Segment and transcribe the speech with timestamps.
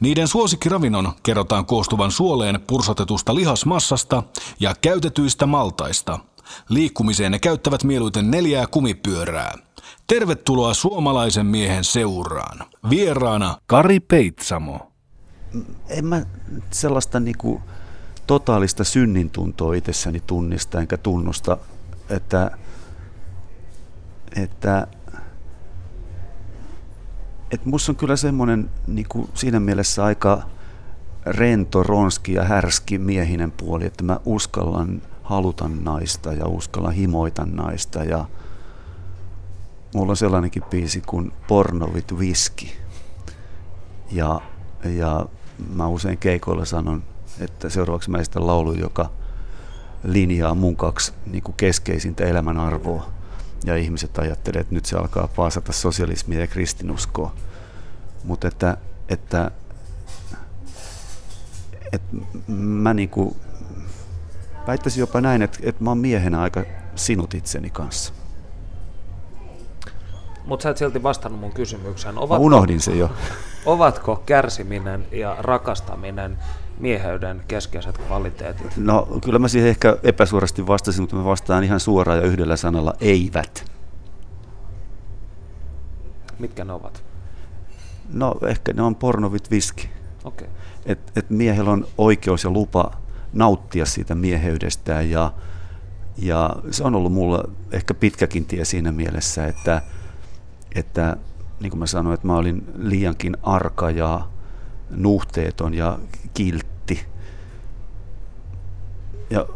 [0.00, 4.22] Niiden suosikkiravinnon kerrotaan koostuvan suoleen pursotetusta lihasmassasta
[4.60, 6.18] ja käytetyistä maltaista.
[6.68, 9.54] Liikkumiseen ne käyttävät mieluiten neljää kumipyörää.
[10.06, 12.66] Tervetuloa suomalaisen miehen seuraan.
[12.90, 14.92] Vieraana Kari Peitsamo.
[15.88, 16.26] En mä
[16.70, 17.60] sellaista niinku
[18.26, 21.58] totaalista synnintuntoa itsessäni tunnista enkä tunnusta,
[22.10, 22.50] että,
[24.36, 24.86] että
[27.50, 30.42] et musta on kyllä semmoinen niin siinä mielessä aika
[31.26, 38.04] rento, ronski ja härski miehinen puoli, että mä uskallan haluta naista ja uskallan himoita naista
[38.04, 38.24] ja
[39.94, 42.66] mulla on sellainenkin biisi kuin Pornovit Whisky.
[44.12, 44.40] Ja,
[44.84, 45.26] ja
[45.74, 47.02] mä usein keikoilla sanon,
[47.40, 49.10] että seuraavaksi mä esitän laulu, joka
[50.04, 53.19] linjaa mun kaksi niin kuin keskeisintä elämän arvoa.
[53.64, 57.34] Ja ihmiset ajattelee, että nyt se alkaa paasata sosialismia ja kristinuskoa.
[58.24, 58.76] Mutta että,
[59.08, 59.50] että,
[61.92, 62.16] että
[62.48, 63.36] mä niin kuin
[64.66, 68.12] väittäisin jopa näin, että, että mä oon miehenä aika sinut itseni kanssa.
[70.44, 72.18] Mutta sä et silti vastannut mun kysymykseen.
[72.18, 73.10] Ovatko, mä unohdin se jo.
[73.66, 76.38] Ovatko kärsiminen ja rakastaminen
[76.80, 78.76] mieheyden keskeiset kvaliteetit?
[78.76, 82.94] No kyllä mä siihen ehkä epäsuorasti vastasin, mutta mä vastaan ihan suoraan ja yhdellä sanalla
[83.00, 83.70] eivät.
[86.38, 87.04] Mitkä ne ovat?
[88.12, 89.90] No ehkä ne on pornovit viski.
[90.24, 90.48] Okay.
[90.86, 92.90] Et, et miehellä on oikeus ja lupa
[93.32, 95.32] nauttia siitä mieheydestään ja,
[96.18, 99.82] ja se on ollut mulla ehkä pitkäkin tie siinä mielessä, että,
[100.74, 101.16] että
[101.60, 104.20] niin kuin mä sanoin, että mä olin liiankin arka ja
[104.90, 105.98] nuhteeton ja
[106.34, 107.06] kiltti.
[109.30, 109.46] Ja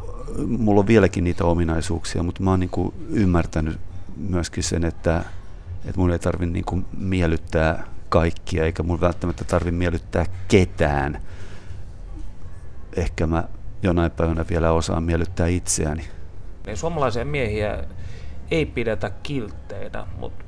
[0.46, 3.80] mulla on vieläkin niitä ominaisuuksia, mutta mä oon niin kuin ymmärtänyt
[4.16, 5.24] myöskin sen, että,
[5.84, 11.22] että mun ei tarvitse niin miellyttää kaikkia, eikä mun välttämättä tarvitse miellyttää ketään.
[12.96, 13.44] Ehkä mä
[13.82, 16.04] jonain päivänä vielä osaan miellyttää itseäni.
[16.74, 17.84] Suomalaisia miehiä
[18.50, 20.44] ei pidetä kiltteinä, mutta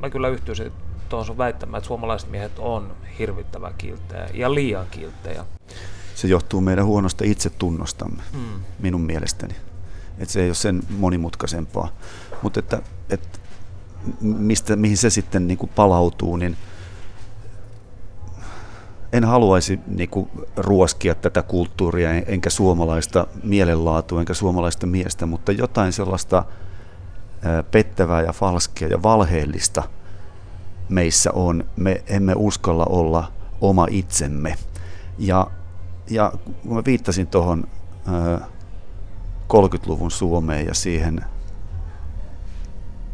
[0.00, 0.72] mä kyllä yhtyisin
[1.10, 5.44] tuohon sun väittämään, että suomalaiset miehet on hirvittävän kilttejä ja liian kilttejä.
[6.14, 8.60] Se johtuu meidän huonosta itsetunnostamme, hmm.
[8.78, 9.54] minun mielestäni.
[10.18, 11.88] Että se ei ole sen monimutkaisempaa.
[12.42, 13.38] Mutta että, että
[14.20, 16.56] mistä, mihin se sitten niin kuin palautuu, niin–
[19.12, 25.92] en haluaisi niin kuin, ruoskia tätä kulttuuria, enkä suomalaista mielenlaatua, enkä suomalaista miestä, mutta jotain
[25.92, 26.44] sellaista
[27.70, 29.82] pettävää ja falskia ja valheellista
[30.90, 31.64] meissä on.
[31.76, 34.54] Me emme uskalla olla oma itsemme.
[35.18, 35.46] Ja,
[36.10, 37.64] ja kun mä viittasin tuohon
[39.52, 41.24] 30-luvun Suomeen ja siihen,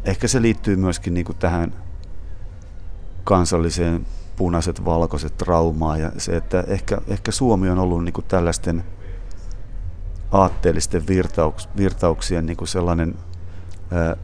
[0.03, 1.73] ehkä se liittyy myöskin niin kuin tähän
[3.23, 4.05] kansalliseen
[4.35, 8.83] punaiset, valkoiset traumaa ja se, että ehkä, ehkä Suomi on ollut niin kuin tällaisten
[10.31, 13.15] aatteellisten virtauks, virtauksien niin kuin sellainen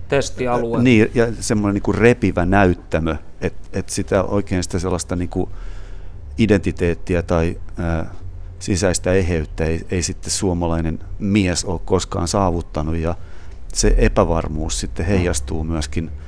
[0.08, 0.78] testialue.
[0.78, 5.30] Ää, niin, ja semmoinen niin kuin repivä näyttämö, että et sitä oikein sitä sellaista niin
[5.30, 5.50] kuin
[6.38, 8.14] identiteettiä tai ää,
[8.60, 13.16] sisäistä eheyttä ei, ei sitten suomalainen mies ole koskaan saavuttanut ja
[13.74, 16.12] se epävarmuus sitten heijastuu myöskin–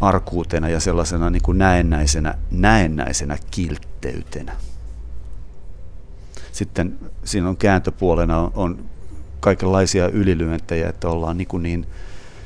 [0.00, 4.52] arkuutena ja sellaisena niin kuin näennäisenä, näennäisenä kiltteytenä.
[6.52, 8.84] Sitten siinä on kääntöpuolena on, on
[9.40, 11.86] kaikenlaisia ylilyöntejä, että ollaan niin, kuin niin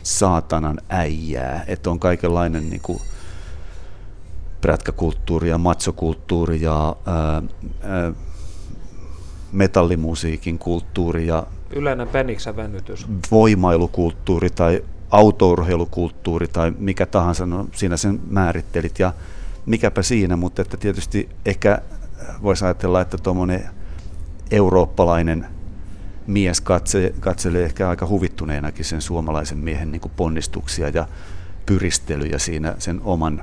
[0.04, 3.00] saatanan äijää, että on kaikenlainen niin kuin
[4.60, 7.42] prätkäkulttuuri ja matsokulttuuri ja ää,
[7.82, 8.12] ää,
[9.53, 13.06] metallimusiikin kulttuuri ja Yleinen peniksen venytys.
[13.31, 19.12] Voimailukulttuuri tai autourheilukulttuuri tai mikä tahansa, no siinä sen määrittelit ja
[19.67, 21.79] mikäpä siinä, mutta että tietysti ehkä
[22.43, 23.69] voisi ajatella, että tuommoinen
[24.50, 25.46] eurooppalainen
[26.26, 31.06] mies katse, katselee ehkä aika huvittuneenakin sen suomalaisen miehen niin ponnistuksia ja
[31.67, 33.43] pyristelyjä siinä sen oman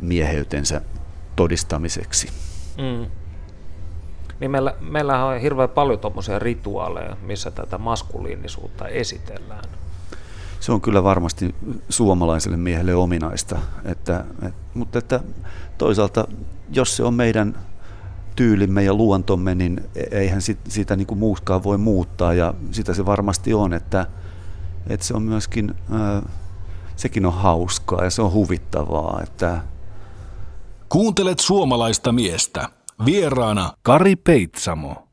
[0.00, 0.80] mieheytensä
[1.36, 2.28] todistamiseksi.
[2.78, 3.06] Mm.
[4.40, 9.64] Niin meillä, meillähän on hirveän paljon tuommoisia rituaaleja, missä tätä maskuliinisuutta esitellään
[10.64, 11.54] se on kyllä varmasti
[11.88, 13.58] suomalaiselle miehelle ominaista.
[13.84, 15.20] Että, et, mutta että
[15.78, 16.28] toisaalta,
[16.70, 17.54] jos se on meidän
[18.36, 22.94] tyylimme ja luontomme, niin e- eihän sit, sitä niin kuin muutkaan voi muuttaa ja sitä
[22.94, 24.06] se varmasti on, että,
[24.86, 25.74] että se on myöskin,
[26.96, 29.60] sekin on hauskaa ja se on huvittavaa, että
[30.88, 32.68] Kuuntelet suomalaista miestä.
[33.04, 35.08] Vieraana Kari Peitsamo.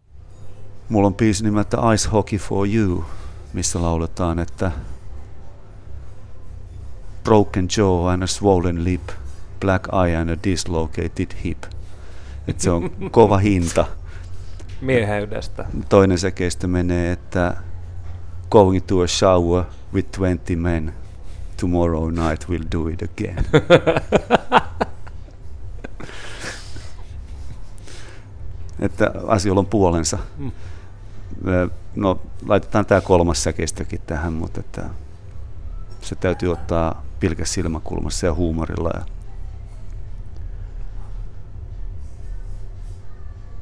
[0.89, 3.05] Mulla on biisi nimeltä Ice Hockey for You,
[3.53, 4.71] missä lauletaan, että
[7.23, 9.09] Broken jaw and a swollen lip,
[9.59, 11.63] black eye and a dislocated hip.
[12.47, 13.85] Et se on kova hinta.
[14.81, 15.65] Mieheydestä.
[15.89, 17.57] Toinen sekeistä menee, että
[18.49, 20.93] Going to a shower with 20 men.
[21.59, 23.45] Tomorrow night we'll do it again.
[28.79, 30.17] että asioilla on puolensa.
[30.37, 30.51] Mm.
[31.95, 34.89] No, laitetaan tämä kolmas säkeistäkin tähän, mutta että
[36.01, 38.91] se täytyy ottaa pilkäs silmäkulmassa ja huumorilla.
[38.93, 39.05] Ja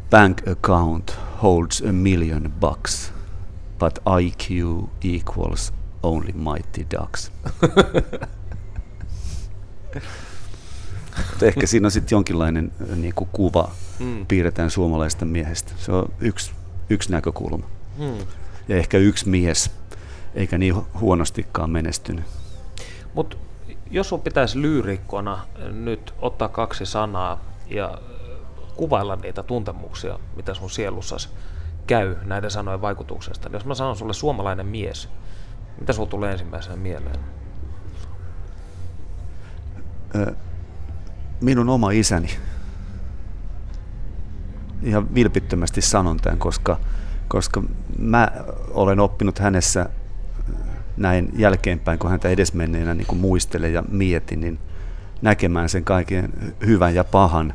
[0.09, 3.13] Bank account holds a million bucks,
[3.79, 4.49] but IQ
[5.03, 5.73] equals
[6.03, 7.31] only mighty ducks.
[11.29, 14.25] Mutta ehkä siinä on sitten jonkinlainen niin kuin kuva, mm.
[14.25, 15.73] piirretään suomalaista miehestä.
[15.77, 16.51] Se on yksi,
[16.89, 17.65] yksi näkökulma.
[17.97, 18.17] Mm.
[18.67, 19.71] Ja ehkä yksi mies,
[20.35, 22.25] eikä niin huonostikaan menestynyt.
[23.13, 23.37] Mutta
[23.91, 27.97] jos sun pitäisi lyyrikkona nyt ottaa kaksi sanaa ja
[28.79, 31.29] kuvailla niitä tuntemuksia, mitä sun sielussasi
[31.87, 33.49] käy näiden sanojen vaikutuksesta.
[33.53, 35.09] Jos mä sanon sulle suomalainen mies,
[35.79, 37.19] mitä sulla tulee ensimmäisenä mieleen?
[41.41, 42.29] minun oma isäni.
[44.83, 46.79] Ihan vilpittömästi sanon tämän, koska,
[47.27, 47.63] koska
[47.97, 48.31] mä
[48.71, 49.89] olen oppinut hänessä
[50.97, 54.59] näin jälkeenpäin, kun häntä edesmenneenä niin kuin muistelen ja mietin, niin
[55.21, 56.33] näkemään sen kaiken
[56.65, 57.53] hyvän ja pahan,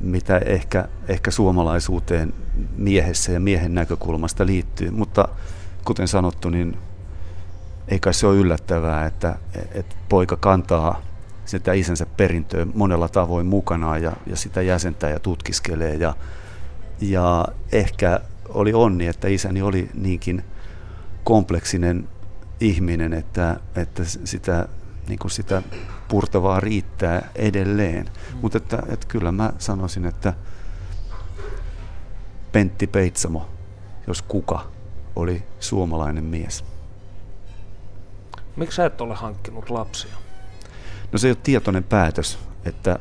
[0.00, 2.34] mitä ehkä, ehkä suomalaisuuteen
[2.76, 4.90] miehessä ja miehen näkökulmasta liittyy.
[4.90, 5.28] Mutta
[5.84, 6.78] kuten sanottu, niin
[7.88, 9.38] ei kai se ole yllättävää, että,
[9.72, 11.02] että poika kantaa
[11.44, 15.94] sitä isänsä perintöä monella tavoin mukanaan ja, ja sitä jäsentää ja tutkiskelee.
[15.94, 16.14] Ja,
[17.00, 20.44] ja ehkä oli onni, että isäni oli niinkin
[21.24, 22.08] kompleksinen
[22.60, 24.68] ihminen, että, että sitä,
[25.08, 25.62] niin kuin sitä
[26.08, 28.04] purtavaa riittää edelleen.
[28.04, 28.38] Mm.
[28.42, 30.34] Mutta että, että kyllä mä sanoisin, että
[32.52, 33.48] Pentti Peitsamo,
[34.06, 34.70] jos kuka,
[35.16, 36.64] oli suomalainen mies.
[38.56, 40.14] Miksi sä et ole hankkinut lapsia?
[41.12, 42.98] No se ei ole tietoinen päätös, että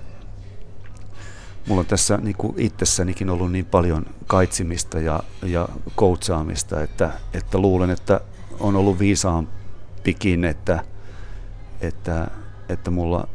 [1.67, 7.57] mulla on tässä niin kuin itsessänikin ollut niin paljon kaitsimista ja, ja koutsaamista, että, että
[7.57, 8.21] luulen, että
[8.59, 10.83] on ollut viisaampikin, että,
[11.81, 12.27] että,
[12.69, 13.27] että mulla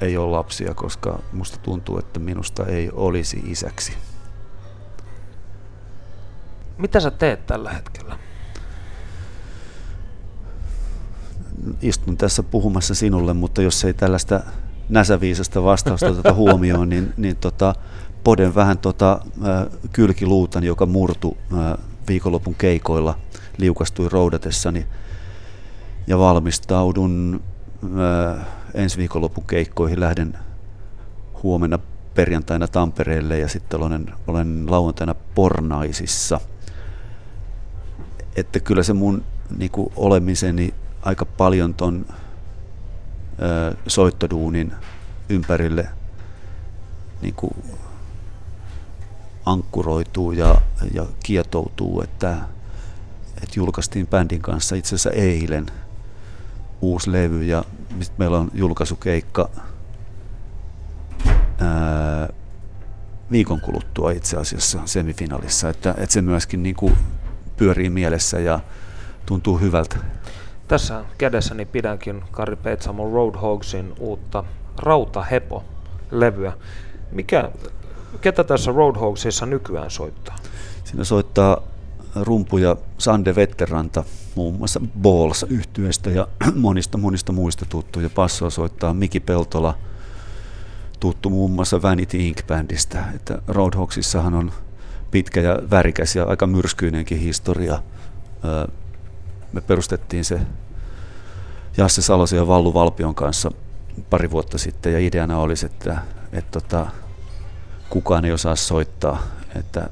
[0.00, 3.92] ei ole lapsia, koska musta tuntuu, että minusta ei olisi isäksi.
[6.78, 8.18] Mitä sä teet tällä hetkellä?
[11.82, 14.40] istun tässä puhumassa sinulle, mutta jos ei tällaista
[14.88, 17.74] näsäviisasta vastausta oteta huomioon, niin, niin tota,
[18.24, 21.78] poden vähän tota, äh, kylkiluutan, joka murtu äh,
[22.08, 23.18] viikonlopun keikoilla,
[23.58, 24.86] liukastui roudatessani
[26.06, 27.42] ja valmistaudun
[27.84, 30.00] äh, ensi viikonlopun keikkoihin.
[30.00, 30.38] Lähden
[31.42, 31.78] huomenna
[32.14, 36.40] perjantaina Tampereelle ja sitten olen, olen lauantaina Pornaisissa.
[38.36, 39.24] Että kyllä se mun
[39.56, 42.06] niin kuin olemiseni aika paljon ton
[43.42, 44.72] ö, soittoduunin
[45.28, 45.88] ympärille
[47.22, 47.54] niin kuin
[49.46, 50.60] ankkuroituu ja,
[50.94, 52.36] ja kietoutuu, että,
[53.36, 55.66] että julkaistiin bändin kanssa itse asiassa eilen
[56.80, 57.64] uusi levy ja
[58.18, 59.50] meillä on julkaisukeikka
[61.58, 62.28] ää,
[63.30, 66.96] viikon kuluttua itse asiassa semifinalissa, että, että se myöskin niin kuin
[67.56, 68.60] pyörii mielessä ja
[69.26, 69.96] tuntuu hyvältä.
[70.68, 74.44] Tässä kädessäni pidänkin Kari Peitsamon Roadhogsin uutta
[74.78, 76.52] Rautahepo-levyä.
[77.12, 77.50] Mikä,
[78.20, 80.36] ketä tässä Roadhogsissa nykyään soittaa?
[80.84, 81.62] Siinä soittaa
[82.14, 88.10] rumpuja Sande Vetteranta muun muassa Balls yhtyeestä ja monista monista muista tuttuja.
[88.10, 89.74] Passoa soittaa Miki Peltola,
[91.00, 93.04] tuttu muun muassa Vanity Inc-bändistä.
[93.14, 94.52] Että Roadhogsissahan on
[95.10, 97.82] pitkä ja värikäs ja aika myrskyinenkin historia
[99.52, 100.40] me perustettiin se
[101.76, 103.50] Jasse Salosen ja Vallu Valpion kanssa
[104.10, 105.98] pari vuotta sitten ja ideana olisi, että,
[106.32, 106.86] että tota,
[107.90, 109.22] kukaan ei osaa soittaa,
[109.56, 109.90] että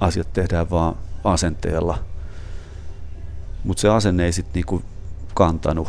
[0.00, 1.98] asiat tehdään vaan asenteella.
[3.66, 4.82] Mutta se asenne ei sitten niinku
[5.34, 5.88] kantanut.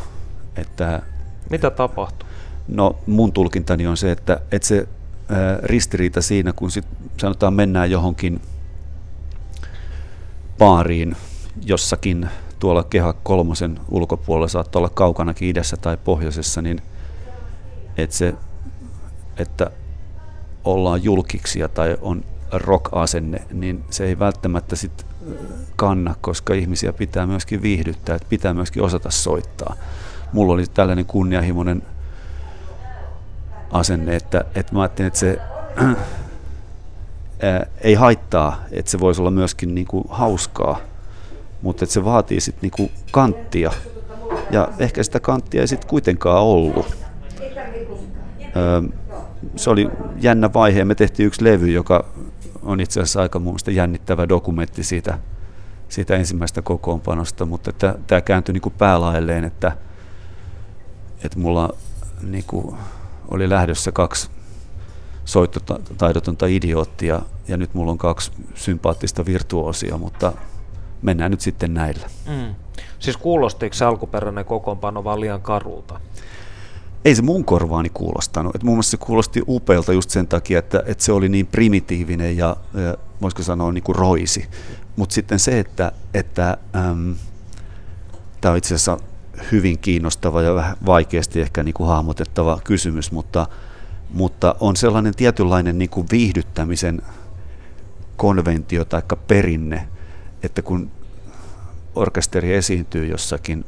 [0.56, 1.02] Että,
[1.50, 2.30] Mitä tapahtui?
[2.68, 4.88] No mun tulkintani on se, että, että se
[5.64, 6.86] ristiriita siinä, kun sit
[7.18, 8.42] sanotaan mennään johonkin
[10.58, 11.16] baariin
[11.66, 12.30] jossakin
[12.60, 16.82] tuolla kehä kolmosen ulkopuolella, saattaa olla kaukanakin idässä tai pohjoisessa, niin
[17.98, 18.34] että, se,
[19.38, 19.72] että
[20.64, 25.06] ollaan julkiksia tai on rock-asenne, niin se ei välttämättä sit
[25.76, 29.76] kanna, koska ihmisiä pitää myöskin viihdyttää, että pitää myöskin osata soittaa.
[30.34, 31.84] Mulla oli tällainen kunnianhimoinen
[33.72, 35.40] asenne, että, että mä ajattelin, että se
[37.42, 40.80] ää, ei haittaa, että se voisi olla myöskin niin kuin hauskaa,
[41.62, 43.72] mutta että se vaatii sitten niin kuin kanttia.
[44.52, 46.98] Ja ehkä sitä kanttia ei sitten kuitenkaan ollut.
[48.56, 48.84] Ää,
[49.56, 49.90] se oli
[50.22, 50.86] jännä vaihe.
[50.86, 52.06] Me tehtiin yksi levy, joka
[52.62, 55.20] on itse asiassa aika mun jännittävä dokumentti siitä,
[55.90, 57.72] siitä ensimmäistä kokoonpanosta, mutta
[58.08, 59.72] tämä kääntyi niin kuin päälaelleen, että,
[61.24, 61.70] että mulla
[62.22, 62.78] niin kuin
[63.32, 64.30] oli lähdössä kaksi
[65.26, 70.34] soittotaidotonta idioottia ja nyt mulla on kaksi sympaattista virtuosia, mutta
[71.02, 72.10] mennään nyt sitten näillä.
[72.28, 72.56] Mm.
[73.00, 76.00] Siis kuulostiko se alkuperäinen kokoonpano vaan liian karulta?
[77.08, 78.56] Ei se mun korvaani kuulostanut.
[78.56, 82.38] Et mun mielestä se kuulosti upealta just sen takia, että, että se oli niin primitiivinen
[82.38, 84.46] ja, ja voisiko sanoa niin kuin roisi.
[84.96, 86.58] Mutta sitten se, että, että
[88.42, 88.98] tämä on itse asiassa
[89.52, 93.48] hyvin kiinnostava ja vähän vaikeasti ehkä niin kuin hahmotettava kysymys, mutta,
[94.14, 97.02] mutta on sellainen tietynlainen niin kuin viihdyttämisen
[98.18, 99.88] konventio tai perinne,
[100.44, 100.92] että kun
[101.96, 103.66] orkesteri esiintyy jossakin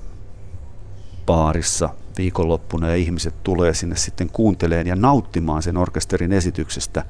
[1.30, 7.06] baarissa viikonloppuna ja ihmiset tulee sinne sitten kuunteleen ja nauttimaan sen orkesterin esityksestä,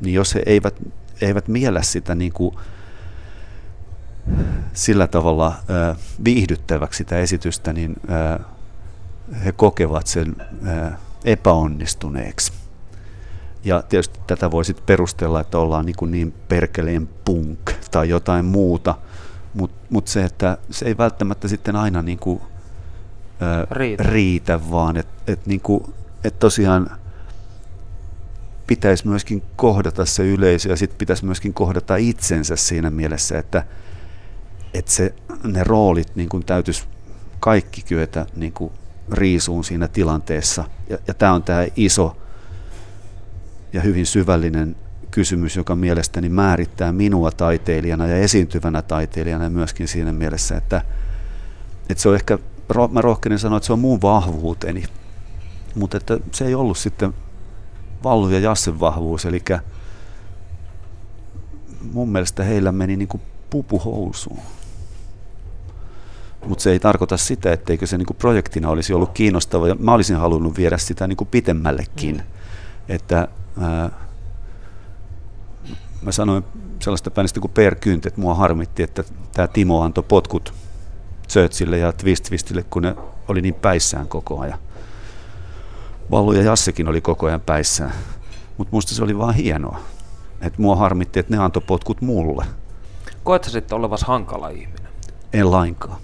[0.00, 0.74] niin jos he eivät,
[1.20, 2.54] eivät miellä sitä niin kuin
[4.72, 8.46] sillä tavalla äh, viihdyttäväksi sitä esitystä, niin äh,
[9.44, 10.92] he kokevat sen äh,
[11.24, 12.52] epäonnistuneeksi.
[13.64, 18.94] Ja tietysti tätä voi sitten perustella, että ollaan niin, niin perkeleen punk tai jotain muuta,
[19.54, 22.40] mutta mut se, että se ei välttämättä sitten aina niin kuin,
[23.42, 24.02] ää, riitä.
[24.02, 25.60] riitä, vaan että et, niin
[26.24, 26.90] et tosiaan
[28.66, 33.64] pitäisi myöskin kohdata se yleisö ja sitten pitäisi myöskin kohdata itsensä siinä mielessä, että
[34.74, 36.84] että se, ne roolit niin kuin täytyisi
[37.40, 38.54] kaikki kyetä niin
[39.12, 40.64] riisuun siinä tilanteessa.
[40.88, 42.16] Ja, ja tämä on tämä iso
[43.72, 44.76] ja hyvin syvällinen
[45.10, 50.82] kysymys, joka mielestäni määrittää minua taiteilijana ja esiintyvänä taiteilijana myöskin siinä mielessä, että,
[51.90, 52.38] että se on ehkä,
[52.90, 54.84] mä rohkenen sanoa, että se on mun vahvuuteni,
[55.74, 57.14] mutta että se ei ollut sitten
[58.04, 59.42] Vallu ja Jassen vahvuus, eli
[61.92, 64.40] mun mielestä heillä meni niin kuin pupu housuun.
[66.46, 69.68] Mutta se ei tarkoita sitä, etteikö se niinku projektina olisi ollut kiinnostava.
[69.68, 72.16] Ja mä olisin halunnut viedä sitä niinku pitemmällekin.
[72.16, 72.22] Mm.
[72.88, 73.28] Että,
[73.60, 73.90] ää,
[76.02, 76.44] mä sanoin
[76.80, 80.54] sellaista bändistä kuin Per Kynt, että mua harmitti, että tämä Timo antoi potkut
[81.28, 82.96] Churchille ja Twist Twistille, kun ne
[83.28, 84.58] oli niin päissään koko ajan.
[86.10, 87.92] Vallu ja Jassekin oli koko ajan päissään.
[88.56, 89.80] Mutta musta se oli vaan hienoa.
[90.40, 92.44] Että mua harmitti, että ne antoi potkut mulle.
[93.24, 94.92] Koetko sitten olevas hankala ihminen?
[95.32, 95.98] En lainkaan.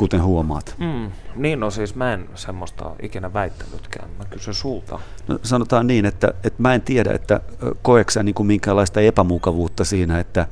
[0.00, 0.74] kuten huomaat.
[0.78, 4.10] Mm, niin no siis mä en semmoista ikinä väittänytkään.
[4.18, 4.98] Mä kysyn sulta.
[5.28, 7.40] No, sanotaan niin, että, että mä en tiedä, että
[7.82, 10.46] koeksä niin kuin minkälaista epämukavuutta siinä, että,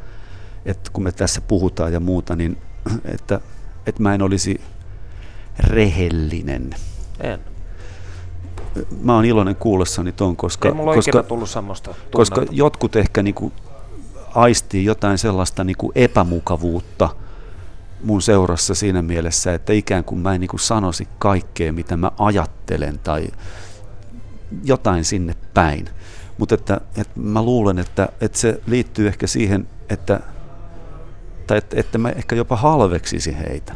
[0.65, 2.59] että kun me tässä puhutaan ja muuta, niin
[3.15, 3.41] että,
[3.87, 4.61] että mä en olisi
[5.59, 6.75] rehellinen.
[7.21, 7.41] En.
[9.03, 11.49] Mä oon iloinen kuullessani ton, koska, koska, tullut
[12.15, 13.53] koska jotkut ehkä niin kuin
[14.35, 17.09] aistii jotain sellaista niin kuin epämukavuutta–
[18.05, 22.11] mun seurassa siinä mielessä, että ikään kuin mä en niin kuin sanoisi kaikkea, mitä mä
[22.19, 23.29] ajattelen tai
[24.65, 25.89] jotain sinne päin.
[26.39, 30.21] Mutta että, että mä luulen, että, että se liittyy ehkä siihen, että,
[31.49, 33.75] tai että, että mä ehkä jopa halveksisi heitä.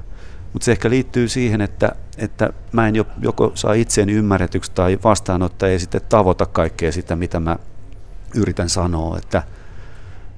[0.53, 5.73] Mutta se ehkä liittyy siihen, että, että mä en joko saa itseäni ymmärretyksi tai vastaanottaja
[5.73, 7.57] ei sitten tavoita kaikkea sitä, mitä mä
[8.35, 9.19] yritän sanoa.
[9.19, 9.43] Että,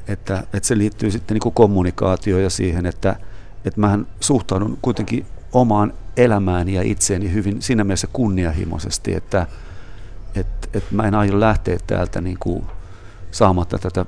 [0.08, 3.16] että, että se liittyy sitten niin kommunikaatioon ja siihen, että,
[3.64, 9.46] että mähän suhtaudun kuitenkin omaan elämääni ja itseeni hyvin siinä mielessä kunnianhimoisesti, että
[10.34, 12.64] et, et mä en aio lähteä täältä niin kuin
[13.30, 14.06] saamatta tätä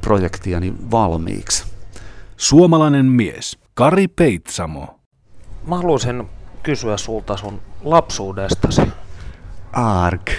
[0.00, 1.64] projektiani valmiiksi.
[2.38, 5.00] Suomalainen mies, Kari Peitsamo.
[5.66, 6.28] Mä haluaisin
[6.62, 8.82] kysyä sulta sun lapsuudestasi.
[9.72, 10.30] Ark.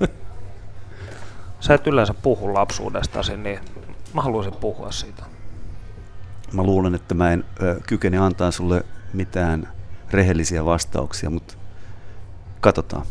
[1.60, 3.60] Sä et yleensä puhu lapsuudestasi, niin
[4.14, 5.32] mä haluaisin puhua siitä
[6.52, 9.68] mä luulen, että mä en ö, kykene antaa sulle mitään
[10.10, 11.54] rehellisiä vastauksia, mutta
[12.60, 13.06] katsotaan.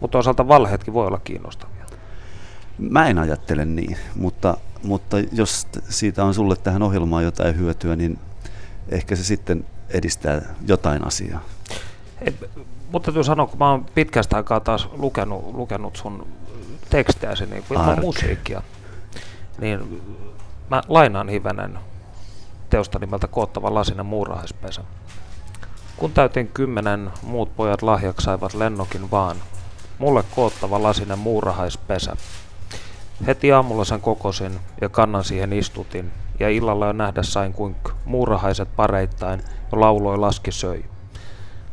[0.00, 1.86] Mutta toisaalta valheetkin voi olla kiinnostavia.
[2.78, 8.18] Mä en ajattele niin, mutta, mutta jos siitä on sulle tähän ohjelmaan jotain hyötyä, niin
[8.88, 11.40] ehkä se sitten edistää jotain asiaa.
[12.20, 12.50] Et,
[12.92, 16.26] mutta täytyy sanoa, kun mä oon pitkästä aikaa taas lukenut, lukenut sun
[16.90, 18.62] tekstiäsi, niin kuin musiikkia,
[19.58, 20.02] niin
[20.70, 21.78] mä lainaan hivenen
[22.70, 24.82] teosta nimeltä Koottava lasinen muurahaispesä.
[25.96, 29.36] Kun täytin kymmenen, muut pojat lahjaksi saivat lennokin vaan.
[29.98, 32.16] Mulle koottava lasinen muurahaispesä.
[33.26, 38.68] Heti aamulla sen kokosin ja kannan siihen istutin, ja illalla jo nähdä sain kuinka muurahaiset
[38.76, 40.84] pareittain jo lauloi laski söi.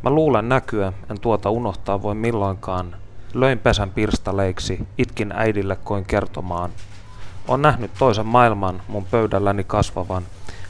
[0.03, 2.95] Mä luulen näkyä, en tuota unohtaa voi milloinkaan.
[3.33, 6.71] Löin pesän pirstaleiksi, itkin äidille koin kertomaan.
[7.47, 10.23] On nähnyt toisen maailman mun pöydälläni kasvavan.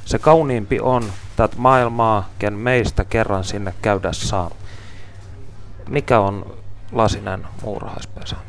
[0.06, 1.04] Se kauniimpi on,
[1.36, 4.52] tät maailmaa, ken meistä kerran sinne käydä saa.
[5.90, 6.46] Mikä on
[6.92, 8.49] lasinen muurahaispesä?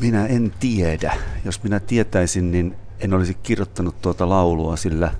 [0.00, 1.16] Minä en tiedä.
[1.44, 5.12] Jos minä tietäisin, niin en olisi kirjoittanut tuota laulua, sillä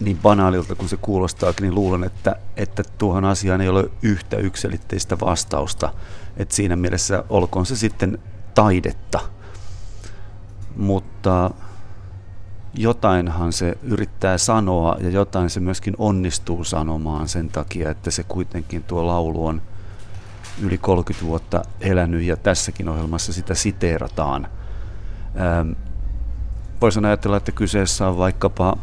[0.00, 5.20] niin banaalilta kuin se kuulostaa, niin luulen, että, että tuohon asiaan ei ole yhtä yksilitteistä
[5.20, 5.94] vastausta.
[6.36, 8.18] Että siinä mielessä olkoon se sitten
[8.54, 9.20] taidetta.
[10.76, 11.50] Mutta
[12.74, 18.82] jotainhan se yrittää sanoa ja jotain se myöskin onnistuu sanomaan sen takia, että se kuitenkin
[18.82, 19.62] tuo laulu on
[20.60, 24.48] yli 30 vuotta elänyt ja tässäkin ohjelmassa sitä siteerataan.
[25.40, 25.72] Ähm,
[26.80, 28.76] Voisin ajatella, että kyseessä on vaikkapa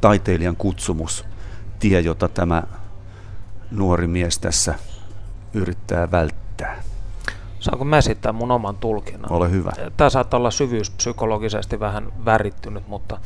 [0.00, 1.24] taiteilijan kutsumus,
[1.78, 2.62] tie, jota tämä
[3.70, 4.74] nuori mies tässä
[5.54, 6.82] yrittää välttää.
[7.60, 9.32] Saanko mä esittää mun oman tulkinnan?
[9.32, 9.70] Ole hyvä.
[9.96, 13.18] Tämä saattaa olla syvyyspsykologisesti vähän värittynyt, mutta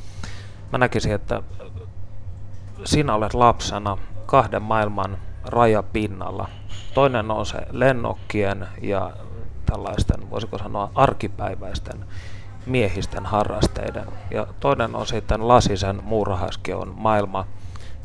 [0.72, 1.42] mä näkisin, että
[2.84, 6.48] sinä olet lapsena kahden maailman rajapinnalla.
[6.94, 9.10] Toinen on se lennokkien ja
[9.66, 12.04] tällaisten, voisiko sanoa, arkipäiväisten
[12.66, 14.06] miehisten harrasteiden.
[14.30, 17.46] Ja toinen on sitten Lasisen muurahaiskeon maailma,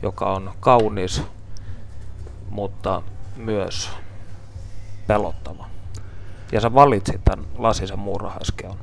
[0.01, 1.23] joka on kaunis,
[2.49, 3.01] mutta
[3.36, 3.89] myös
[5.08, 5.65] pelottava.
[6.51, 8.77] Ja sä valitsit tämän Lasisen muurahaiskeon.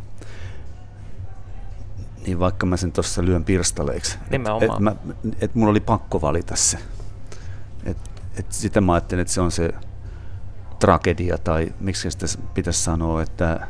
[2.26, 4.18] Niin vaikka mä sen tuossa lyön pirstaleiksi.
[4.30, 4.88] Nimenomaan.
[4.88, 4.98] Et,
[5.32, 6.78] et, et mun oli pakko valita se.
[8.38, 9.70] Et, sitä mä ajattelin, että se on se
[10.80, 13.66] tragedia, tai miksi sitä pitäisi sanoa, että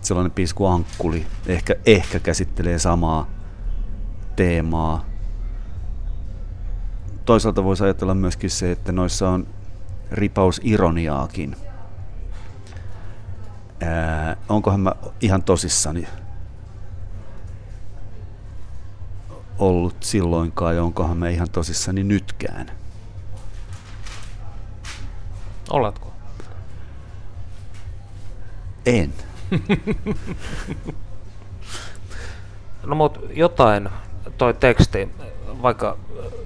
[0.00, 3.30] sellainen biisi kuin Ankkuli ehkä, ehkä käsittelee samaa
[4.36, 5.04] teemaa.
[7.24, 9.46] Toisaalta voisi ajatella myöskin se, että noissa on
[10.10, 11.56] ripaus ironiaakin.
[13.80, 16.08] Ää, onkohan mä ihan tosissani
[19.58, 22.83] ollut silloinkaan ja onkohan mä ihan tosissani nytkään?
[25.70, 26.12] Oletko?
[28.86, 29.14] En.
[32.86, 33.88] no mutta jotain
[34.38, 35.08] toi teksti,
[35.62, 35.96] vaikka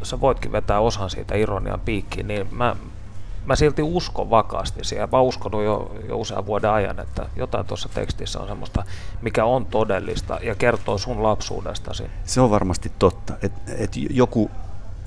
[0.02, 2.76] sä voitkin vetää osan siitä ironian piikkiin, niin mä,
[3.44, 5.08] mä silti uskon vakaasti siihen.
[5.12, 8.84] Mä uskonut jo, jo usean vuoden ajan, että jotain tuossa tekstissä on semmoista,
[9.22, 12.04] mikä on todellista ja kertoo sun lapsuudestasi.
[12.24, 14.50] Se on varmasti totta, että et joku,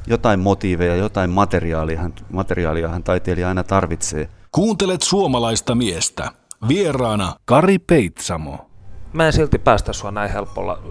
[0.08, 4.30] jotain motiiveja, jotain materiaalia, materiaaliahan taiteilija aina tarvitsee.
[4.52, 6.32] Kuuntelet suomalaista miestä.
[6.68, 8.70] Vieraana Kari Peitsamo.
[9.14, 10.84] Mä en silti päästä sua näin helpolla.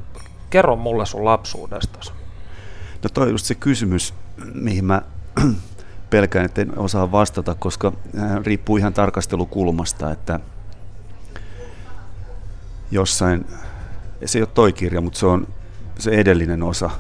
[0.50, 2.12] Kerro mulle sun lapsuudestasi.
[3.02, 4.14] No toi on just se kysymys,
[4.54, 5.02] mihin mä
[6.10, 10.40] pelkään, että en osaa vastata, koska äh, riippuu ihan tarkastelukulmasta, että
[12.90, 13.46] jossain,
[14.24, 15.48] se ei ole toi kirja, mutta se on
[15.98, 16.90] se edellinen osa.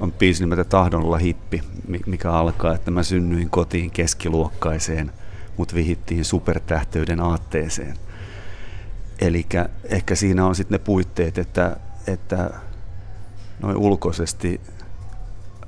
[0.00, 1.62] On biisi nimeltä Tahdon olla hippi,
[2.06, 5.12] mikä alkaa, että mä synnyin kotiin keskiluokkaiseen,
[5.56, 7.96] mut vihittiin supertähteyden aatteeseen.
[9.20, 9.46] Eli
[9.84, 12.50] ehkä siinä on sitten ne puitteet, että, että
[13.60, 14.60] noin ulkoisesti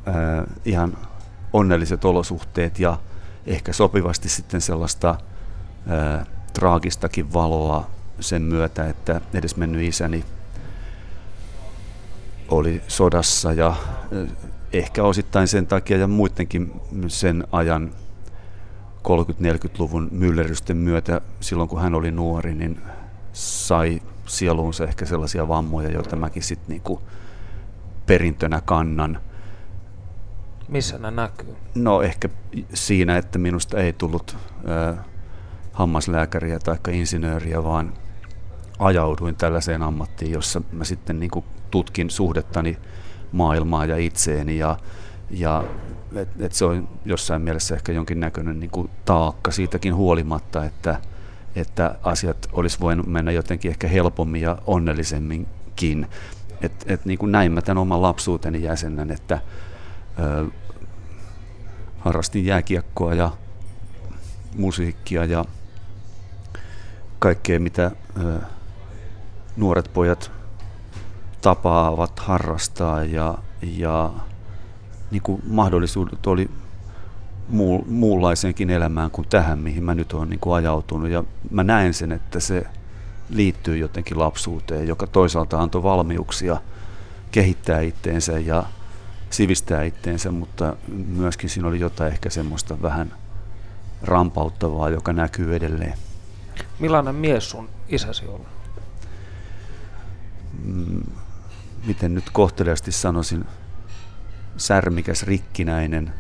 [0.07, 0.99] ää, ihan
[1.53, 2.99] onnelliset olosuhteet ja
[3.47, 5.17] ehkä sopivasti sitten sellaista
[5.89, 10.25] ää, traagistakin valoa sen myötä, että edes mennyt isäni
[12.49, 13.77] oli sodassa ja
[14.73, 16.73] ehkä osittain sen takia ja muidenkin
[17.09, 17.91] sen ajan
[19.09, 22.81] 30-40-luvun myllerrysten myötä silloin kun hän oli nuori, niin
[23.33, 27.03] sai sieluunsa ehkä sellaisia vammoja, joita mäkin sitten niinku
[28.07, 29.21] perintönä kannan.
[30.69, 31.57] Missä ne näkyy?
[31.75, 32.29] No ehkä
[32.75, 34.37] siinä, että minusta ei tullut
[34.69, 34.97] ö,
[35.73, 37.93] hammaslääkäriä tai insinööriä, vaan
[38.79, 41.45] ajauduin tällaiseen ammattiin, jossa mä sitten niinku
[41.77, 42.79] tutkin suhdettani
[43.33, 44.77] maailmaa ja itseeni ja,
[45.31, 45.65] ja
[46.15, 51.01] et, et se on jossain mielessä ehkä jonkinnäköinen niinku taakka siitäkin huolimatta, että
[51.57, 56.07] että asiat olisi voinut mennä jotenkin ehkä helpommin ja onnellisemminkin.
[56.61, 59.41] Et, et niin kuin näin mä tämän oman lapsuuteni jäsenän, että
[60.19, 60.47] ö,
[61.99, 63.31] harrastin jääkiekkoa ja
[64.57, 65.45] musiikkia ja
[67.19, 67.91] kaikkea, mitä
[68.25, 68.39] ö,
[69.57, 70.36] nuoret pojat
[71.47, 74.11] tapaavat harrastaa ja, ja
[75.11, 76.51] niin kuin mahdollisuudet oli
[77.49, 81.09] muu, muunlaiseenkin elämään kuin tähän, mihin mä nyt olen niin kuin ajautunut.
[81.09, 82.67] Ja mä näen sen, että se
[83.31, 86.57] liittyy jotenkin lapsuuteen, joka toisaalta antoi valmiuksia
[87.31, 88.65] kehittää itteensä ja
[89.31, 90.77] sivistää itteensä, mutta
[91.09, 93.13] myöskin siinä oli jotain ehkä semmoista vähän
[94.03, 95.95] rampauttavaa, joka näkyy edelleen.
[96.79, 98.41] Millainen mies sun isäsi on?
[101.87, 103.45] Miten nyt kohteliasti sanoisin,
[104.57, 106.13] särmikäs, rikkinäinen,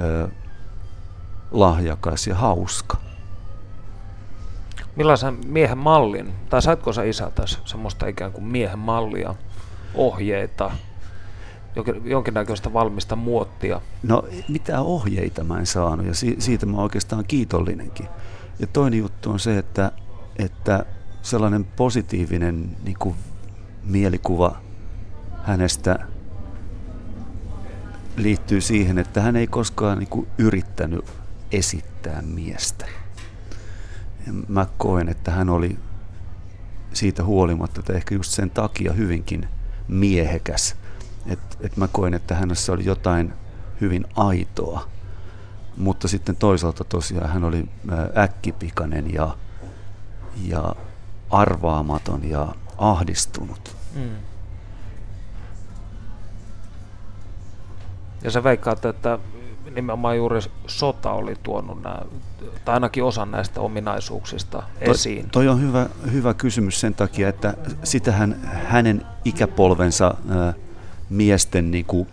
[0.00, 0.28] ö,
[1.50, 2.96] lahjakas ja hauska.
[4.96, 9.34] Millaisen miehen mallin, tai saitko sä isältä semmoista ikään kuin miehen mallia,
[9.94, 10.70] ohjeita,
[12.04, 13.80] jonkinnäköistä valmista muottia?
[14.02, 18.08] No mitä ohjeita mä en saanut ja si- siitä mä oikeastaan kiitollinenkin.
[18.58, 19.92] Ja toinen juttu on se, että,
[20.36, 20.84] että
[21.22, 23.14] sellainen positiivinen niin kuin
[23.84, 24.56] mielikuva
[25.48, 25.98] hänestä
[28.16, 31.04] liittyy siihen, että hän ei koskaan niin kuin yrittänyt
[31.52, 32.86] esittää miestä.
[34.26, 35.78] Ja mä koen, että hän oli
[36.92, 39.48] siitä huolimatta, että ehkä just sen takia hyvinkin
[39.88, 40.76] miehekäs.
[41.26, 43.32] Et, et mä koen, että hänessä oli jotain
[43.80, 44.88] hyvin aitoa.
[45.76, 47.68] Mutta sitten toisaalta tosiaan hän oli
[48.16, 49.36] äkkipikainen ja,
[50.44, 50.74] ja
[51.30, 53.76] arvaamaton ja ahdistunut.
[53.94, 54.27] Mm.
[58.28, 59.18] Ja sä veikkaat, että
[59.74, 61.98] nimenomaan juuri sota oli tuonut nämä,
[62.64, 65.22] tai ainakin osan näistä ominaisuuksista esiin.
[65.22, 70.54] Toi, toi on hyvä, hyvä kysymys sen takia, että sitähän hänen ikäpolvensa äh,
[71.10, 72.08] miesten niin kuin,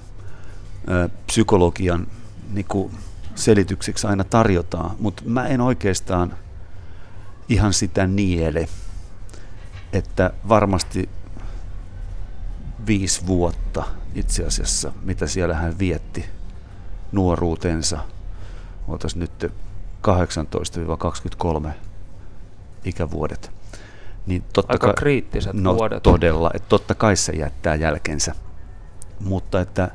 [0.92, 2.08] äh, psykologian
[2.54, 2.92] niin kuin,
[3.36, 6.34] selitykseksi aina tarjotaan, mutta mä en oikeastaan
[7.50, 8.68] ihan sitä niele,
[9.94, 11.10] että varmasti
[12.88, 13.84] viisi vuotta
[14.16, 16.26] itse asiassa, mitä siellä hän vietti
[17.12, 18.00] nuoruutensa.
[18.88, 19.52] Oltaisiin nyt
[21.68, 21.70] 18-23
[22.86, 23.52] ikävuodet.
[24.26, 26.04] Niin totta Aika kai, kriittiset no, vuodet.
[26.04, 28.36] Todella, että totta kai se jättää jälkensä.
[29.20, 29.92] Mutta että,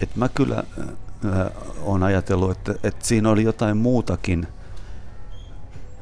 [0.00, 0.62] että mä kyllä
[1.24, 1.46] äh,
[1.82, 4.48] olen ajatellut, että, että siinä oli jotain muutakin.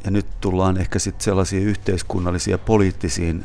[0.04, 3.44] Ja nyt tullaan ehkä sitten sellaisiin yhteiskunnallisiin ja poliittisiin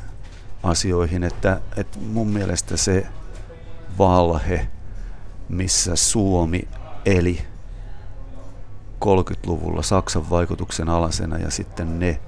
[0.64, 3.08] asioihin, että, että mun mielestä se
[4.00, 4.68] valhe,
[5.50, 6.68] missä Suomi
[7.06, 7.42] eli
[9.06, 12.20] 30-luvulla Saksan vaikutuksen alasena ja sitten ne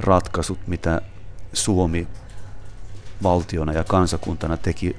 [0.00, 1.00] ratkaisut, mitä
[1.52, 2.08] Suomi
[3.22, 4.96] valtiona ja kansakuntana teki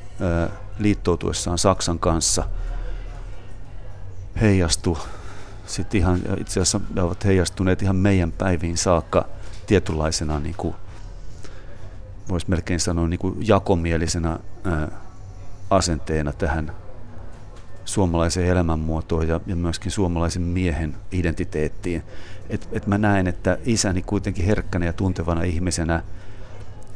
[0.80, 2.44] liittoutuessaan Saksan kanssa,
[4.42, 4.98] heijastu
[5.66, 9.28] sitten ihan, itse asiassa ne ovat heijastuneet ihan meidän päiviin saakka
[9.68, 10.76] tietynlaisena niin kuin
[12.30, 15.03] voisi melkein sanoa niin kuin jakomielisenä ää,
[15.76, 16.72] asenteena tähän
[17.86, 22.04] suomalaiseen elämänmuotoon ja, ja myöskin suomalaisen miehen identiteettiin.
[22.50, 26.04] Et, et mä näen, että isäni kuitenkin herkkänä ja tuntevana ihmisenä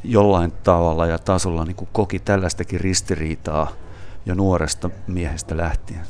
[0.04, 3.72] jollain tavalla ja tasolla niin kuin koki tällaistakin ristiriitaa
[4.26, 6.02] jo nuoresta miehestä lähtien.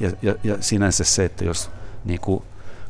[0.00, 1.70] Ja, ja, ja sinänsä se, että jos
[2.04, 2.42] niin kuin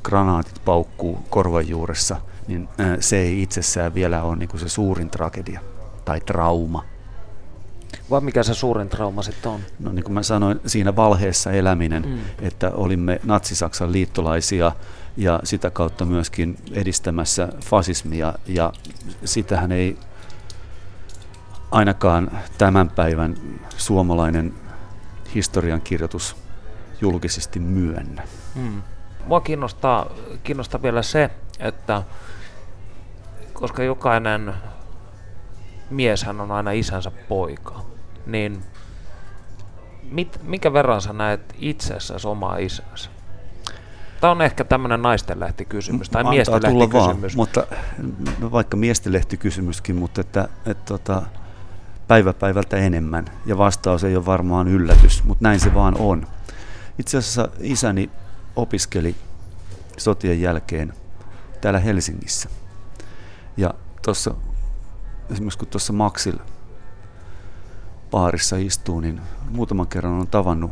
[0.02, 2.16] granaatit paukkuu korvan juuressa–
[2.48, 2.68] niin
[3.00, 5.60] se ei itsessään vielä ole niin kuin se suurin tragedia
[6.04, 6.84] tai trauma.
[8.10, 9.60] Vai mikä se suurin trauma sitten on?
[9.80, 12.18] No niin kuin mä sanoin, siinä valheessa eläminen, mm.
[12.40, 14.72] että olimme natsisaksan liittolaisia
[15.16, 18.72] ja sitä kautta myöskin edistämässä fasismia ja
[19.24, 19.98] sitähän ei
[21.70, 23.36] ainakaan tämän päivän
[23.76, 24.54] suomalainen
[25.34, 26.36] historiankirjoitus
[27.00, 28.22] julkisesti myönnä.
[28.54, 28.82] Mm.
[29.26, 30.10] Mua kiinnostaa,
[30.44, 32.02] kiinnostaa vielä se, että
[33.52, 34.54] koska jokainen
[35.90, 37.84] mieshän on aina isänsä poika,
[38.26, 38.62] niin
[40.10, 43.10] mit, minkä verran sä näet itsessäsi omaa isäsi?
[44.20, 47.36] Tämä on ehkä tämmöinen naisten kysymys tai miesten kysymys.
[47.36, 47.66] mutta
[48.38, 51.22] no vaikka miesten kysymyskin, mutta että, että tota,
[52.08, 53.24] päivä päivältä enemmän.
[53.46, 56.26] Ja vastaus ei ole varmaan yllätys, mutta näin se vaan on.
[56.98, 58.10] Itse asiassa isäni
[58.56, 59.14] opiskeli
[59.96, 60.92] sotien jälkeen
[61.60, 62.48] täällä Helsingissä.
[63.56, 64.34] Ja tuossa,
[65.30, 66.42] esimerkiksi kun tuossa Maxilla
[68.10, 70.70] baarissa istuu, niin muutaman kerran on tavannut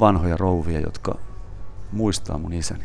[0.00, 1.18] vanhoja rouvia, jotka
[1.92, 2.84] muistaa mun isäni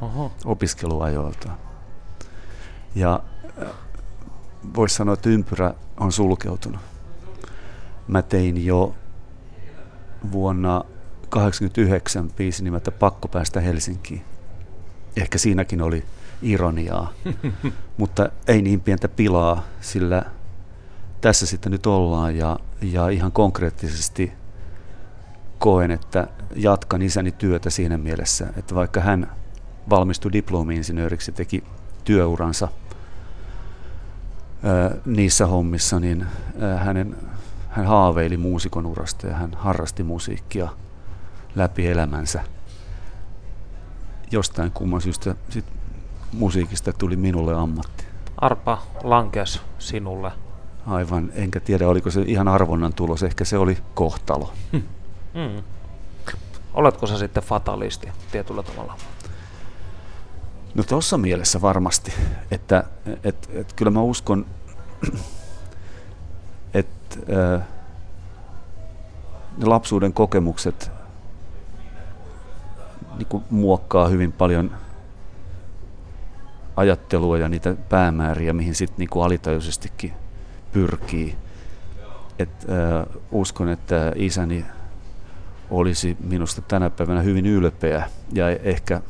[0.00, 0.32] Oho.
[0.44, 1.48] opiskeluajoilta.
[2.94, 3.20] Ja
[4.76, 6.80] voisi sanoa, että ympyrä on sulkeutunut.
[8.08, 8.94] Mä tein jo
[10.32, 10.84] vuonna
[11.30, 14.24] 1989 biisi nimeltä Pakko päästä Helsinkiin.
[15.16, 16.04] Ehkä siinäkin oli
[16.42, 17.12] ironiaa,
[17.96, 20.22] mutta ei niin pientä pilaa, sillä
[21.20, 24.32] tässä sitten nyt ollaan ja, ja ihan konkreettisesti
[25.58, 26.26] koen, että
[26.56, 29.32] jatkan isäni työtä siinä mielessä, että vaikka hän
[29.90, 31.64] valmistui diplomi-insinööriksi, teki
[32.04, 32.68] työuransa
[34.62, 36.26] ää, niissä hommissa, niin
[36.60, 37.16] ää, hänen,
[37.68, 40.68] hän haaveili muusikon urasta ja hän harrasti musiikkia
[41.54, 42.44] läpi elämänsä.
[44.30, 45.64] Jostain kumman syystä sit
[46.32, 48.04] musiikista tuli minulle ammatti.
[48.36, 50.32] Arpa lankes sinulle.
[50.86, 54.52] Aivan, enkä tiedä oliko se ihan arvonnan tulos, ehkä se oli kohtalo.
[54.72, 54.82] Hmm.
[55.34, 55.62] Mm.
[56.74, 58.96] Oletko sä sitten fatalisti tietyllä tavalla?
[60.74, 62.12] No tuossa mielessä varmasti,
[62.50, 62.84] että
[63.24, 64.46] et, et, kyllä mä uskon,
[66.74, 67.18] että
[67.54, 67.62] äh,
[69.56, 70.90] ne lapsuuden kokemukset
[73.18, 74.70] niin muokkaa hyvin paljon
[76.76, 80.12] ajattelua ja niitä päämääriä, mihin sitten niin alitajuisestikin
[80.72, 81.36] pyrkii.
[82.38, 84.64] Et, äh, uskon, että isäni
[85.70, 89.02] olisi minusta tänä päivänä hyvin ylpeä ja ehkä,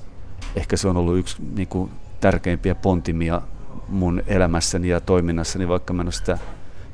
[0.56, 3.42] ehkä se on ollut yksi niin kuin, tärkeimpiä pontimia
[3.88, 6.38] mun elämässäni ja toiminnassani, vaikka mä en ole sitä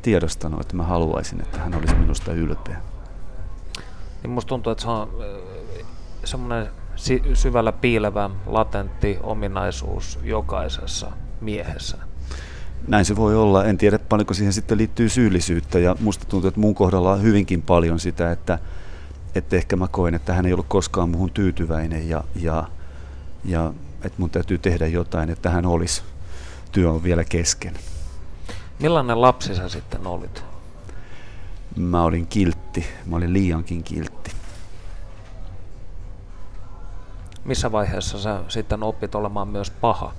[0.02, 2.80] tiedostanut, että mä haluaisin, että hän olisi minusta ylpeä.
[4.22, 5.10] Niin musta tuntuu, että se on
[6.24, 6.68] semmoinen
[7.34, 11.98] syvällä piilevä, latentti ominaisuus jokaisessa miehessä.
[12.88, 13.64] Näin se voi olla.
[13.64, 17.62] En tiedä paljonko siihen sitten liittyy syyllisyyttä ja musta tuntuu, että mun kohdalla on hyvinkin
[17.62, 18.58] paljon sitä, että,
[19.34, 22.64] että ehkä mä koen, että hän ei ollut koskaan muuhun tyytyväinen ja, ja,
[23.44, 23.72] ja
[24.04, 26.02] että mun täytyy tehdä jotain, että hän olisi.
[26.72, 27.74] Työ on vielä kesken.
[28.80, 30.44] Millainen lapsi sä sitten olit?
[31.76, 32.86] Mä olin kiltti.
[33.06, 34.30] Mä olin liiankin kiltti.
[37.48, 40.12] Missä vaiheessa sä sitten oppit olemaan myös paha?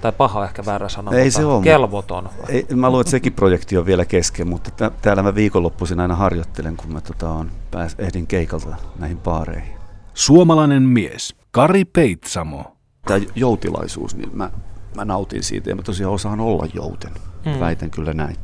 [0.00, 1.62] Tai paha ehkä väärä sana, ei mutta se on.
[1.62, 2.28] kelvoton.
[2.48, 6.14] Ei, mä luulen, että sekin projekti on vielä kesken, mutta t- täällä mä viikonloppuisin aina
[6.14, 9.72] harjoittelen, kun mä tota, on, pääs, ehdin keikalta näihin baareihin.
[10.14, 12.76] Suomalainen mies, Kari Peitsamo.
[13.06, 14.50] Tämä joutilaisuus, niin mä,
[14.96, 17.12] mä nautin siitä ja mä tosiaan osaan olla jouten.
[17.46, 17.60] Mm.
[17.60, 18.36] Väitän kyllä näin.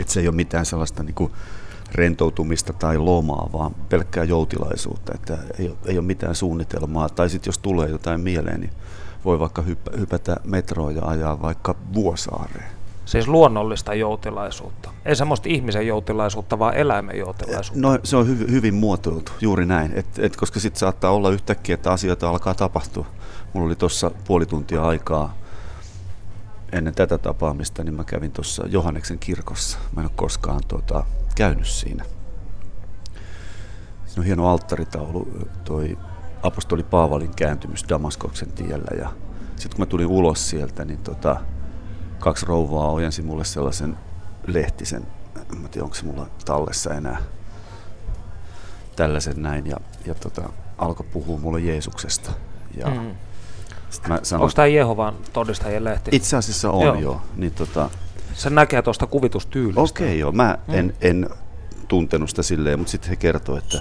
[0.00, 1.32] Että se ei ole mitään sellaista niin kuin
[1.96, 5.12] rentoutumista tai lomaa, vaan pelkkää joutilaisuutta.
[5.14, 7.08] Että ei, ole, ei ole mitään suunnitelmaa.
[7.08, 8.72] Tai sitten jos tulee jotain mieleen, niin
[9.24, 12.76] voi vaikka hyppä, hypätä metroa ja ajaa vaikka Vuosaareen.
[13.04, 14.90] Siis luonnollista joutilaisuutta.
[15.04, 17.88] Ei semmoista ihmisen joutilaisuutta, vaan eläimen joutilaisuutta.
[17.88, 19.92] No se on hy- hyvin muotoiltu, juuri näin.
[19.94, 23.06] Et, et, koska sitten saattaa olla yhtäkkiä, että asioita alkaa tapahtua.
[23.52, 25.34] Mulla oli tuossa puoli tuntia aikaa
[26.72, 29.78] ennen tätä tapaamista, niin mä kävin tuossa Johanneksen kirkossa.
[29.96, 31.04] Mä en ole koskaan tuota,
[31.36, 32.04] käynyt siinä.
[34.06, 35.28] Siinä on hieno alttaritaulu,
[35.64, 35.98] toi
[36.42, 38.96] apostoli Paavalin kääntymys Damaskoksen tiellä.
[38.98, 39.12] Ja
[39.56, 41.36] sitten kun mä tulin ulos sieltä, niin tota,
[42.18, 43.98] kaksi rouvaa ojensi mulle sellaisen
[44.46, 45.06] lehtisen,
[45.52, 47.18] en tiedä onko se mulla tallessa enää,
[48.96, 49.66] tällaisen näin.
[49.66, 50.42] Ja, ja tota,
[50.78, 52.30] alkoi puhua mulle Jeesuksesta.
[52.76, 53.14] Ja mm.
[54.08, 56.10] mä Onko tämä Jehovan todistajien lehti?
[56.16, 56.94] Itse asiassa on joo.
[56.94, 57.22] joo.
[57.36, 57.90] Niin tota,
[58.36, 59.80] se näkee tuosta kuvitustyylistä.
[59.80, 60.32] Okei, okay, joo.
[60.32, 60.74] Mä mm.
[60.74, 61.30] en, en
[61.88, 63.80] tuntenut sitä silleen, mutta sitten he kertoi, että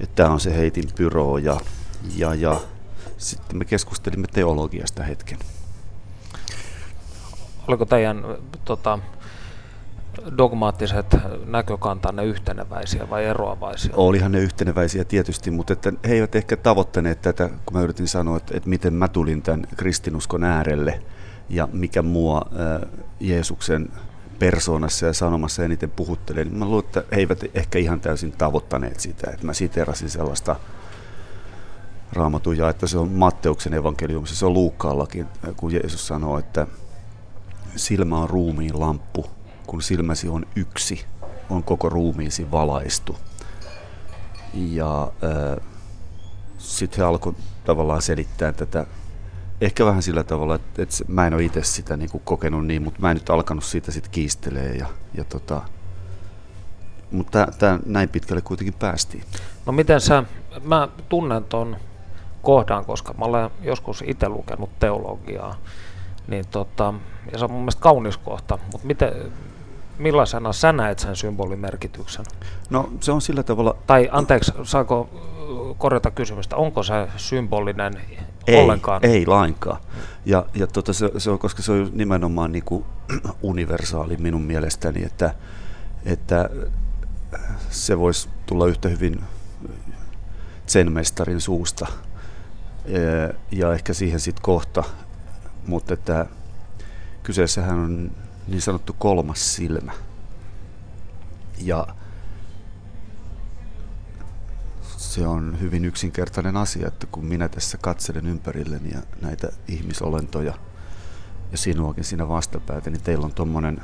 [0.00, 1.60] että tämä on se heitin pyro ja,
[2.16, 2.60] ja, ja
[3.18, 5.38] sitten me keskustelimme teologiasta hetken.
[7.68, 8.24] Oliko teidän
[8.64, 8.98] tota,
[10.38, 11.06] dogmaattiset
[11.46, 13.92] näkökantanne yhteneväisiä vai eroavaisia?
[13.96, 18.36] Olihan ne yhteneväisiä tietysti, mutta että he eivät ehkä tavoittaneet tätä, kun mä yritin sanoa,
[18.36, 21.02] että, että miten mä tulin tämän kristinuskon äärelle
[21.48, 22.42] ja mikä mua
[23.20, 23.88] Jeesuksen
[24.38, 29.00] persoonassa ja sanomassa eniten puhuttelee, niin mä luulen, että he eivät ehkä ihan täysin tavoittaneet
[29.00, 29.30] sitä.
[29.30, 30.56] Että mä siterasin sellaista
[32.12, 35.26] raamatuja, että se on Matteuksen evankeliumissa, se on Luukkaallakin,
[35.56, 36.66] kun Jeesus sanoo, että
[37.76, 39.26] silmä on ruumiin lamppu,
[39.66, 41.04] kun silmäsi on yksi,
[41.50, 43.16] on koko ruumiisi valaistu.
[44.54, 45.64] Ja äh,
[46.58, 48.86] sitten he alkoivat tavallaan selittää tätä
[49.60, 52.82] ehkä vähän sillä tavalla, että, että mä en ole itse sitä niin kuin kokenut niin,
[52.82, 55.62] mutta mä en nyt alkanut siitä sitten kiistelee ja, ja tota,
[57.10, 59.24] mutta tää, näin pitkälle kuitenkin päästiin.
[59.66, 60.24] No miten sä,
[60.64, 61.76] mä tunnen ton
[62.42, 65.56] kohdan, koska mä olen joskus itse lukenut teologiaa,
[66.26, 66.94] niin tota,
[67.32, 69.12] ja se on mun mielestä kaunis kohta, mutta miten,
[69.98, 72.24] millaisena sä näet sen symbolimerkityksen?
[72.70, 73.76] No se on sillä tavalla...
[73.86, 75.08] Tai anteeksi, saako
[75.78, 78.00] korjata kysymystä, onko se symbolinen
[78.46, 79.04] ei, ollenkaan?
[79.04, 79.80] Ei lainkaan.
[80.24, 82.84] Ja, ja tota, se, se on, koska se on nimenomaan niin kuin
[83.42, 85.34] universaali minun mielestäni, että,
[86.04, 86.50] että
[87.70, 89.20] se voisi tulla yhtä hyvin
[90.66, 91.86] sen mestarin suusta.
[93.50, 94.84] Ja ehkä siihen sitten kohta,
[95.66, 96.26] mutta että
[97.22, 98.10] kyseessähän on
[98.48, 99.92] niin sanottu kolmas silmä.
[101.58, 101.86] Ja
[105.14, 110.54] se on hyvin yksinkertainen asia, että kun minä tässä katselen ympärilleni ja näitä ihmisolentoja
[111.52, 113.82] ja sinuakin siinä vastapäätä, niin teillä on tuommoinen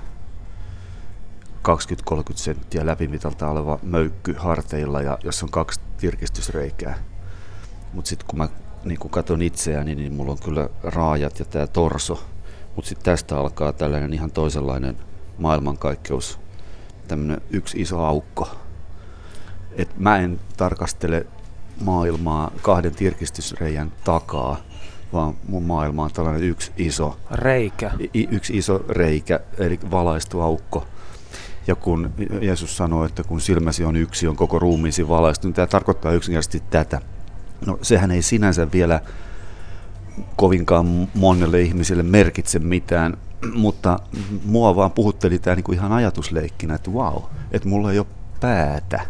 [2.13, 6.99] 20-30 senttiä läpimitalta oleva möykky harteilla ja jos on kaksi tirkistysreikää.
[7.93, 8.49] Mutta sitten kun mä
[8.85, 12.25] niin kun katson itseäni, niin mulla on kyllä raajat ja tämä torso.
[12.77, 14.97] Mutta sitten tästä alkaa tällainen ihan toisenlainen
[15.39, 16.41] maailmankaikkeus,
[17.09, 18.60] tämmöinen yksi iso aukko.
[19.77, 21.27] Et mä en tarkastele
[21.81, 24.57] maailmaa kahden tirkistysreijän takaa,
[25.13, 27.91] vaan mun maailma on tällainen yksi iso reikä.
[28.31, 30.87] yksi iso reikä, eli valaistu aukko.
[31.67, 35.67] Ja kun Jeesus sanoi, että kun silmäsi on yksi, on koko ruumiisi valaistu, niin tämä
[35.67, 37.01] tarkoittaa yksinkertaisesti tätä.
[37.67, 39.01] No sehän ei sinänsä vielä
[40.37, 43.17] kovinkaan monelle ihmiselle merkitse mitään,
[43.55, 43.99] mutta
[44.45, 48.07] mua vaan puhutteli tämä niinku ihan ajatusleikkinä, että wow, että mulla ei ole
[48.41, 49.01] päätä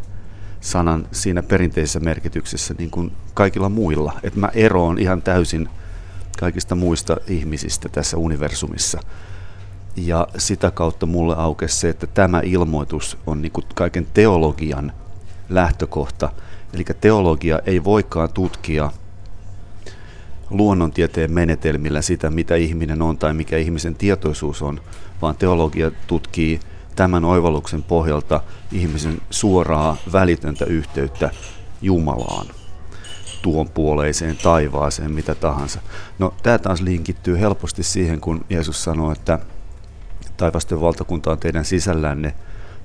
[0.60, 4.12] sanan siinä perinteisessä merkityksessä niin kuin kaikilla muilla.
[4.22, 5.68] Että mä eroon ihan täysin
[6.40, 9.00] kaikista muista ihmisistä tässä universumissa.
[9.96, 14.92] Ja sitä kautta mulle aukesi se, että tämä ilmoitus on niin kuin kaiken teologian
[15.48, 16.32] lähtökohta.
[16.74, 18.90] Eli teologia ei voikaan tutkia
[20.50, 24.80] luonnontieteen menetelmillä sitä, mitä ihminen on tai mikä ihmisen tietoisuus on,
[25.22, 26.60] vaan teologia tutkii
[27.00, 28.40] tämän oivalluksen pohjalta
[28.72, 31.30] ihmisen suoraa välitöntä yhteyttä
[31.82, 32.46] Jumalaan,
[33.42, 35.80] tuon puoleiseen taivaaseen, mitä tahansa.
[36.18, 39.38] No tämä taas linkittyy helposti siihen, kun Jeesus sanoi, että
[40.36, 42.34] taivasten valtakunta on teidän sisällänne,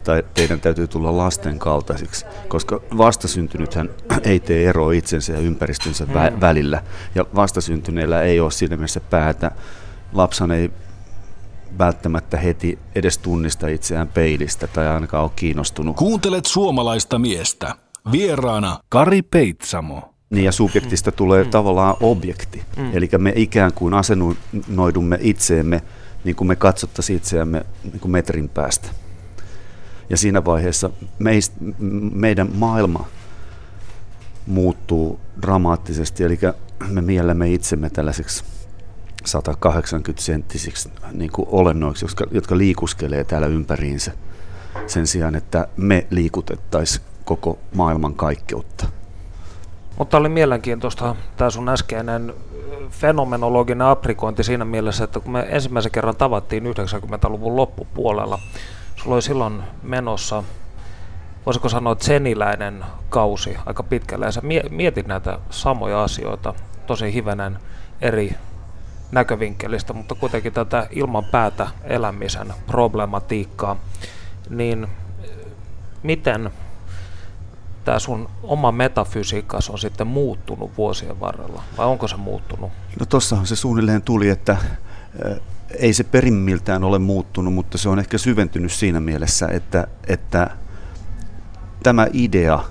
[0.03, 3.89] tai teidän täytyy tulla lasten kaltaisiksi, koska vastasyntynythän
[4.23, 6.41] ei tee eroa itsensä ja ympäristönsä vä- mm.
[6.41, 6.83] välillä,
[7.15, 9.51] ja vastasyntyneillä ei ole siinä mielessä päätä.
[10.13, 10.71] Lapsan ei
[11.77, 15.95] välttämättä heti edes tunnista itseään peilistä tai ainakaan ole kiinnostunut.
[15.95, 17.75] Kuuntelet suomalaista miestä.
[18.11, 20.13] Vieraana Kari Peitsamo.
[20.29, 21.49] Niin ja subjektista tulee mm.
[21.49, 22.63] tavallaan objekti.
[22.77, 22.89] Mm.
[22.93, 25.81] Eli me ikään kuin asennoidumme itseemme
[26.23, 28.87] niin kuin me katsottaisiin itseämme niin kuin metrin päästä.
[30.09, 31.53] Ja siinä vaiheessa meist,
[32.13, 33.05] meidän maailma
[34.47, 36.39] muuttuu dramaattisesti, eli
[36.89, 38.43] me miellämme itsemme tällaiseksi
[39.25, 44.11] 180 senttisiksi niin kuin olennoiksi, jotka, jotka liikuskelee täällä ympäriinsä
[44.87, 48.85] sen sijaan, että me liikutettaisiin koko maailman kaikkeutta.
[49.97, 52.33] Mutta oli mielenkiintoista tämä sun äskeinen
[52.89, 58.39] fenomenologinen aprikointi siinä mielessä, että kun me ensimmäisen kerran tavattiin 90-luvun loppupuolella,
[58.95, 60.43] sulla oli silloin menossa,
[61.45, 66.53] voisiko sanoa, seniläinen kausi aika pitkälle, ja sä mietit näitä samoja asioita
[66.87, 67.59] tosi hivenen
[68.01, 68.35] eri
[69.11, 73.75] näkövinkkelistä, mutta kuitenkin tätä ilman päätä elämisen problematiikkaa,
[74.49, 74.87] niin
[76.03, 76.49] miten
[77.85, 82.71] tämä sun oma metafysiikkas on sitten muuttunut vuosien varrella, vai onko se muuttunut?
[82.99, 84.57] No tossahan se suunnilleen tuli, että
[85.79, 90.49] ei se perimmiltään ole muuttunut, mutta se on ehkä syventynyt siinä mielessä, että, että
[91.83, 92.63] tämä idea,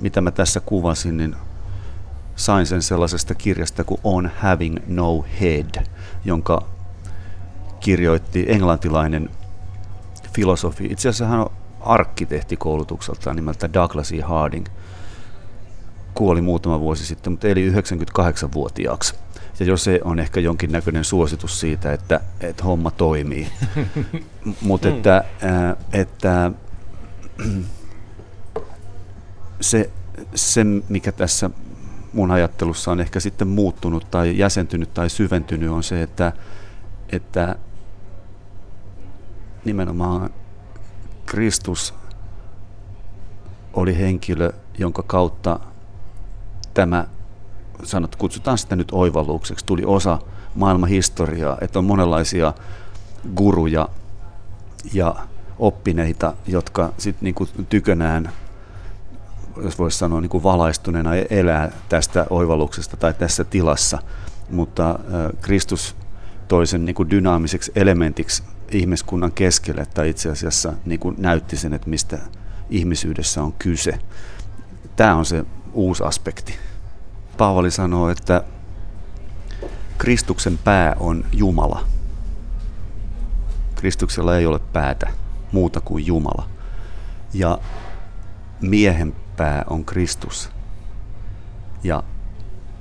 [0.00, 1.36] mitä mä tässä kuvasin, niin
[2.36, 5.84] sain sen sellaisesta kirjasta kuin On Having No Head,
[6.24, 6.66] jonka
[7.80, 9.30] kirjoitti englantilainen
[10.34, 10.84] filosofi.
[10.84, 14.20] Itse asiassa hän on arkkitehti koulutukseltaan nimeltä Douglas E.
[14.20, 14.66] Harding.
[16.14, 19.14] Kuoli muutama vuosi sitten, mutta eli 98-vuotiaaksi.
[19.60, 23.48] Ja jos se on ehkä jonkinnäköinen suositus siitä, että, että homma toimii.
[24.60, 25.24] mutta että,
[25.92, 26.50] että
[29.60, 29.90] se,
[30.34, 31.50] se, mikä tässä
[32.16, 36.32] mun ajattelussa on ehkä sitten muuttunut tai jäsentynyt tai syventynyt on se, että,
[37.12, 37.56] että
[39.64, 40.30] nimenomaan
[41.26, 41.94] Kristus
[43.74, 45.60] oli henkilö, jonka kautta
[46.74, 47.06] tämä,
[47.82, 50.18] sanot, kutsutaan sitä nyt oivallukseksi, tuli osa
[50.54, 52.52] maailman historiaa, että on monenlaisia
[53.34, 53.88] guruja
[54.92, 55.14] ja
[55.58, 58.32] oppineita, jotka sitten niinku tykönään
[59.62, 63.98] jos voisi sanoa, niin kuin valaistuneena elää tästä oivalluksesta tai tässä tilassa,
[64.50, 64.98] mutta
[65.40, 65.96] Kristus
[66.48, 71.90] toisen niin kuin dynaamiseksi elementiksi ihmiskunnan keskelle, että itse asiassa niin kuin näytti sen, että
[71.90, 72.18] mistä
[72.70, 73.98] ihmisyydessä on kyse.
[74.96, 76.54] Tämä on se uusi aspekti.
[77.38, 78.44] Paavali sanoo, että
[79.98, 81.86] Kristuksen pää on Jumala.
[83.74, 85.10] Kristuksella ei ole päätä
[85.52, 86.48] muuta kuin Jumala.
[87.34, 87.58] Ja
[88.60, 90.50] miehen pää on Kristus
[91.82, 92.02] ja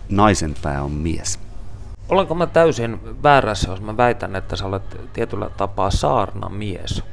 [0.09, 1.39] naisen pää on mies.
[2.09, 7.03] Olenko mä täysin väärässä, jos mä väitän, että sä olet tietyllä tapaa saarna mies?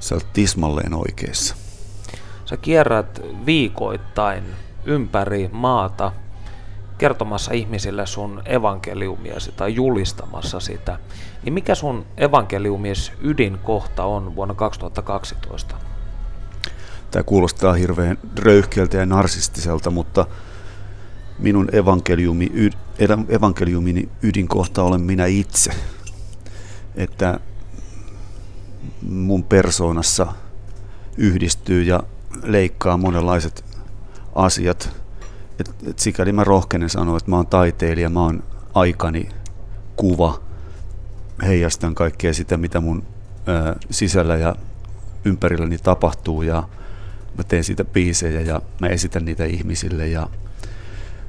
[0.00, 1.56] Sä olet tismalleen oikeassa.
[2.44, 4.44] Sä kierrät viikoittain
[4.84, 6.12] ympäri maata
[6.98, 10.98] kertomassa ihmisille sun evankeliumiasi tai julistamassa sitä.
[11.42, 15.76] Niin mikä sun evankeliumies ydinkohta on vuonna 2012?
[17.12, 20.26] Tämä kuulostaa hirveän röyhkeältä ja narsistiselta, mutta
[21.38, 22.52] minun evankeliumi,
[23.28, 25.70] evankeliumini ydinkohta olen minä itse.
[26.94, 27.40] Että
[29.08, 30.26] mun persoonassa
[31.16, 32.02] yhdistyy ja
[32.42, 33.64] leikkaa monenlaiset
[34.34, 34.96] asiat.
[35.58, 38.42] Et, et sikäli mä rohkenen sanoa, että mä oon taiteilija, mä oon
[38.74, 39.28] aikani
[39.96, 40.40] kuva,
[41.42, 43.02] heijastan kaikkea sitä, mitä mun
[43.48, 44.56] ö, sisällä ja
[45.24, 46.68] ympärilläni tapahtuu ja
[47.38, 50.26] mä teen siitä biisejä ja mä esitän niitä ihmisille ja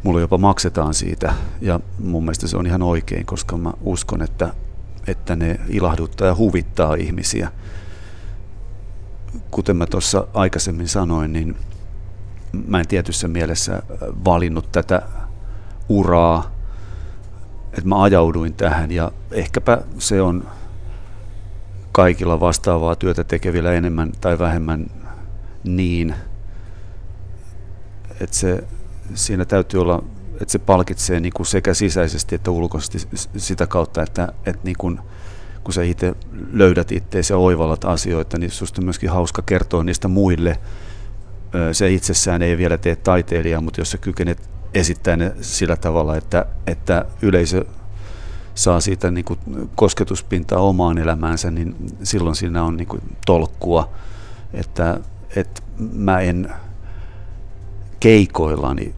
[0.03, 4.53] mulle jopa maksetaan siitä ja mun mielestä se on ihan oikein, koska mä uskon, että,
[5.07, 7.51] että ne ilahduttaa ja huvittaa ihmisiä.
[9.51, 11.55] Kuten mä tuossa aikaisemmin sanoin, niin
[12.67, 13.83] mä en tietyssä mielessä
[14.25, 15.01] valinnut tätä
[15.89, 16.51] uraa,
[17.69, 20.47] että mä ajauduin tähän ja ehkäpä se on
[21.91, 24.85] kaikilla vastaavaa työtä tekevillä enemmän tai vähemmän
[25.63, 26.15] niin,
[28.21, 28.63] että se,
[29.13, 30.03] siinä täytyy olla,
[30.41, 34.99] että se palkitsee niin kuin sekä sisäisesti että ulkoisesti sitä kautta, että, että niin kuin,
[35.63, 36.15] kun sä itse
[36.51, 40.59] löydät itseäsi ja oivallat asioita, niin susta on myöskin hauska kertoa niistä muille.
[41.71, 46.45] Se itsessään ei vielä tee taiteilijaa, mutta jos sä kykenet esittää ne sillä tavalla, että,
[46.67, 47.65] että yleisö
[48.55, 49.39] saa siitä niin kuin
[49.75, 53.89] kosketuspintaa omaan elämäänsä, niin silloin siinä on niin kuin tolkkua.
[54.53, 54.99] Että
[55.35, 55.61] että
[55.93, 56.53] mä en
[57.99, 58.95] keikoillani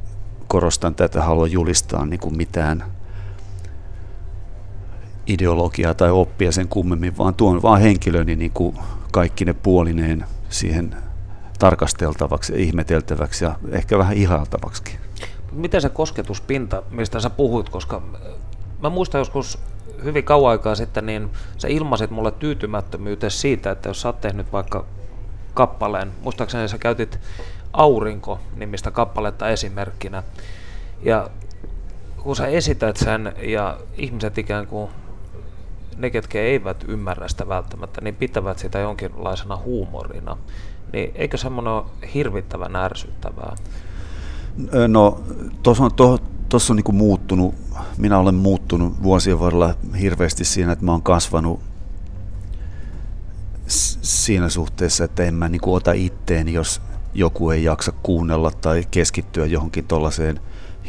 [0.47, 2.83] korostan tätä, haluan julistaa niin kuin mitään
[5.27, 8.77] ideologiaa tai oppia sen kummemmin, vaan tuon vaan henkilöni niin kuin
[9.11, 10.95] kaikki ne puolineen siihen
[11.59, 14.83] tarkasteltavaksi ja ihmeteltäväksi ja ehkä vähän ihailtavaksi.
[15.51, 18.21] Miten se kosketuspinta, mistä sä puhuit, koska äh,
[18.81, 19.59] mä muistan joskus
[20.03, 24.51] hyvin kauan aikaa sitten, niin sä ilmaisit mulle tyytymättömyyteen siitä, että jos sä oot tehnyt
[24.51, 24.85] vaikka
[25.55, 26.11] kappaleen.
[26.23, 27.19] Muistaakseni sä käytit
[27.73, 30.23] Aurinko-nimistä kappaletta esimerkkinä.
[31.03, 31.29] Ja
[32.23, 34.89] kun sä esität sen ja ihmiset ikään kuin
[35.97, 40.37] ne, ketkä eivät ymmärrä sitä välttämättä, niin pitävät sitä jonkinlaisena huumorina.
[40.93, 43.55] Niin eikö semmoinen ole hirvittävän ärsyttävää?
[44.87, 45.19] No,
[45.63, 46.19] tuossa on, to,
[46.69, 47.55] on niinku muuttunut,
[47.97, 51.59] minä olen muuttunut vuosien varrella hirveästi siinä, että mä oon kasvanut
[53.67, 56.81] siinä suhteessa, että en mä niin ota itteeni, jos
[57.13, 60.39] joku ei jaksa kuunnella tai keskittyä johonkin tuollaiseen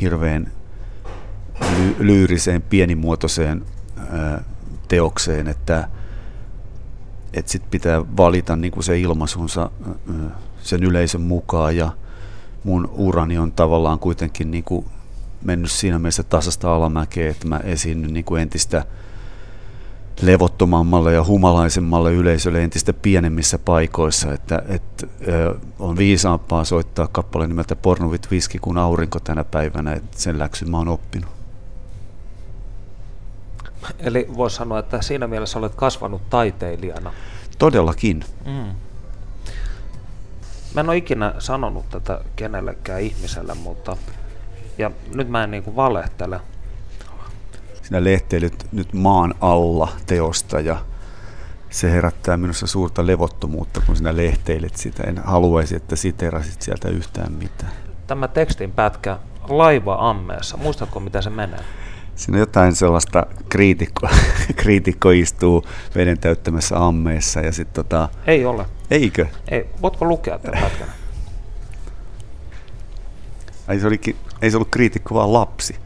[0.01, 0.53] hirveän
[1.61, 3.65] ly- lyyriseen, pienimuotoiseen
[3.97, 4.45] ää,
[4.89, 5.89] teokseen, että
[7.33, 9.71] et sit pitää valita niin kuin se ilmaisunsa
[10.09, 10.31] ää,
[10.63, 11.77] sen yleisön mukaan.
[11.77, 11.93] Ja
[12.65, 14.65] mun urani on tavallaan kuitenkin niin
[15.43, 18.85] mennyt siinä mielessä tasasta alamäkeä, että mä esiinnyn niin entistä
[20.23, 25.07] levottomammalle ja humalaisemmalle yleisölle entistä pienemmissä paikoissa, että, että
[25.79, 30.79] on viisaampaa soittaa kappale nimeltä Pornovit Viski kuin aurinko tänä päivänä, että sen läksyn mä
[30.79, 31.31] oon oppinut.
[33.99, 37.13] Eli voisi sanoa, että siinä mielessä olet kasvanut taiteilijana.
[37.59, 38.25] Todellakin.
[38.45, 38.75] Mm.
[40.75, 43.97] Mä en ole ikinä sanonut tätä kenellekään ihmiselle, mutta
[44.79, 46.41] ja nyt mä en niin kuin valehtele,
[47.87, 50.77] sinä lehteilyt nyt maan alla teosta ja
[51.71, 55.03] se herättää minussa suurta levottomuutta, kun sinä lehteilet sitä.
[55.03, 57.73] En haluaisi, että siterasit sieltä yhtään mitään.
[58.07, 59.19] Tämä tekstin pätkä
[59.49, 61.61] laiva ammeessa, muistatko mitä se menee?
[62.15, 64.09] Siinä on jotain sellaista kriitikko,
[64.63, 65.65] kriitikko istuu
[65.95, 68.09] veden täyttämässä ammeessa ja sitten tota...
[68.27, 68.67] Ei ole.
[68.91, 69.27] Eikö?
[69.49, 69.67] Ei.
[69.83, 70.89] Voitko lukea tämän pätkän?
[73.69, 75.86] Ei se, olikin, ei se ollut kriitikko, vaan lapsi.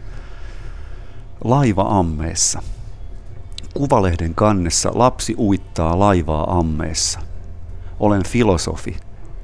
[1.45, 2.62] Laiva ammeessa.
[3.74, 7.20] Kuvalehden kannessa lapsi uittaa laivaa ammeessa.
[8.01, 8.97] Olen filosofi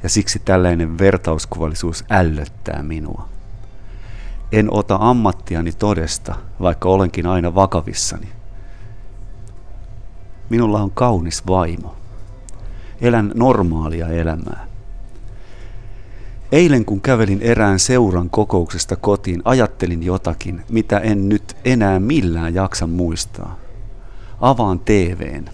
[0.03, 3.29] ja siksi tällainen vertauskuvallisuus ällöttää minua.
[4.53, 8.29] En ota ammattiani todesta, vaikka olenkin aina vakavissani.
[10.51, 11.95] Minulla on kaunis vaimo.
[13.01, 14.66] Elän normaalia elämää.
[16.53, 22.87] Eilen kun kävelin erään seuran kokouksesta kotiin, ajattelin jotakin, mitä en nyt enää millään jaksa
[22.87, 23.59] muistaa.
[24.41, 25.45] Avaan TVn.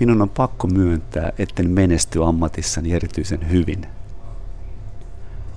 [0.00, 3.86] Minun on pakko myöntää, etten menesty ammatissani erityisen hyvin.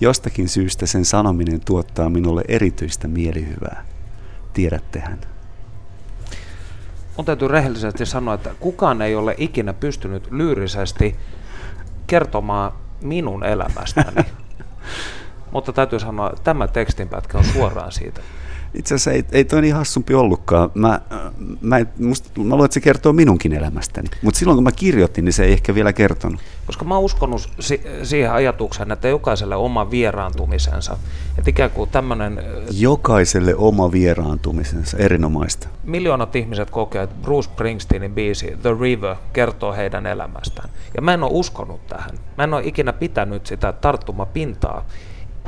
[0.02, 3.86] Jostakin syystä sen sanominen tuottaa minulle erityistä mielihyvää.
[4.54, 5.22] Tiedättehän.
[7.18, 11.16] On täytyy rehellisesti sanoa, että kukaan ei ole ikinä pystynyt lyyrisesti
[12.10, 14.26] kertomaan minun elämästäni.
[15.52, 18.22] Mutta täytyy sanoa, että tämä tekstinpätkä on suoraan siitä.
[18.74, 20.72] Itse asiassa ei, ei toi niin hassumpi ollutkaan.
[20.74, 21.02] Mä,
[21.62, 24.10] mä, must, mä luulen, että se kertoo minunkin elämästäni.
[24.22, 26.42] Mutta silloin kun mä kirjoitin, niin se ei ehkä vielä kertonut.
[26.66, 30.98] Koska mä oon uskonut si- siihen ajatukseen, että jokaiselle oma vieraantumisensa.
[31.38, 32.44] Että ikään kuin tämmöinen...
[32.72, 35.68] Jokaiselle oma vieraantumisensa, erinomaista.
[35.84, 40.70] Miljoonat ihmiset kokee, että Bruce Springsteenin biisi The River kertoo heidän elämästään.
[40.96, 42.12] Ja mä en ole uskonut tähän.
[42.38, 44.86] Mä en ole ikinä pitänyt sitä tarttumapintaa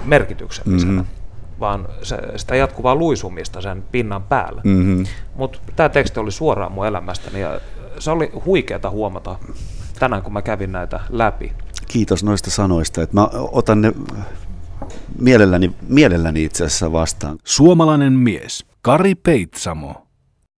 [0.05, 0.91] merkityksellisenä.
[0.91, 1.20] Mm-hmm
[1.61, 4.61] vaan se, sitä jatkuvaa luisumista sen pinnan päällä.
[4.63, 5.05] Mm-hmm.
[5.35, 7.59] Mutta tämä teksti oli suoraan mun elämästäni ja
[7.99, 9.35] se oli huikeata huomata
[9.99, 11.51] tänään, kun mä kävin näitä läpi.
[11.87, 13.93] Kiitos noista sanoista, että mä otan ne
[15.19, 17.37] mielelläni, mielelläni itse asiassa vastaan.
[17.43, 20.07] Suomalainen mies Kari Peitsamo